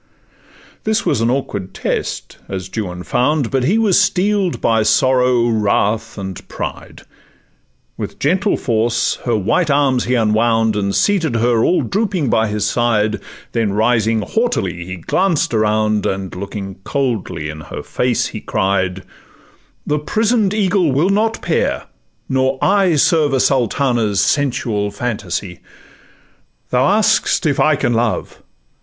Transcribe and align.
This 0.83 1.05
was 1.05 1.21
an 1.21 1.29
awkward 1.29 1.75
test, 1.75 2.39
as 2.49 2.71
Juan 2.75 3.03
found, 3.03 3.51
But 3.51 3.65
he 3.65 3.77
was 3.77 4.01
steel'd 4.01 4.59
by 4.59 4.81
sorrow, 4.81 5.47
wrath, 5.47 6.17
and 6.17 6.47
pride: 6.47 7.03
With 7.97 8.17
gentle 8.17 8.57
force 8.57 9.19
her 9.25 9.35
white 9.37 9.69
arms 9.69 10.05
he 10.05 10.15
unwound, 10.15 10.75
And 10.75 10.95
seated 10.95 11.35
her 11.35 11.63
all 11.63 11.83
drooping 11.83 12.31
by 12.31 12.47
his 12.47 12.65
side, 12.65 13.19
Then 13.51 13.73
rising 13.73 14.21
haughtily 14.23 14.85
he 14.87 14.95
glanced 14.95 15.53
around, 15.53 16.07
And 16.07 16.33
looking 16.35 16.79
coldly 16.83 17.47
in 17.47 17.61
her 17.61 17.83
face, 17.83 18.25
he 18.25 18.41
cried, 18.41 19.03
'The 19.85 19.99
prison'd 19.99 20.51
eagle 20.55 20.91
will 20.91 21.11
not 21.11 21.43
pair, 21.43 21.85
nor 22.27 22.57
Serve 22.97 23.33
a 23.33 23.39
Sultana's 23.39 24.19
sensual 24.19 24.89
phantasy. 24.89 25.59
'Thou 26.71 26.87
ask'st 26.97 27.45
if 27.45 27.59
I 27.59 27.75
can 27.75 27.93
love? 27.93 28.41